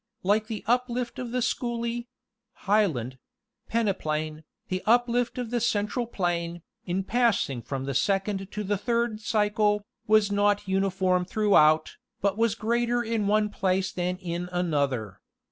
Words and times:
Like 0.23 0.47
the 0.47 0.63
uplift 0.65 1.19
of 1.19 1.29
the 1.29 1.43
Schooley 1.43 2.07
(Highland) 2.65 3.19
peneplain, 3.69 4.41
the 4.67 4.81
uplift 4.87 5.37
of 5.37 5.51
the 5.51 5.61
Central 5.61 6.07
plain, 6.07 6.63
in 6.87 7.03
passing 7.03 7.61
from 7.61 7.85
the 7.85 7.93
second 7.93 8.49
to 8.51 8.63
the 8.63 8.79
third 8.79 9.19
cycle, 9.21 9.83
was 10.07 10.31
not 10.31 10.67
uniform 10.67 11.23
throughout, 11.23 11.97
but 12.19 12.35
was 12.35 12.55
greater 12.55 13.03
in 13.03 13.27
one 13.27 13.49
place 13.49 13.91
than 13.91 14.17
in 14.17 14.49
another. 14.51 15.21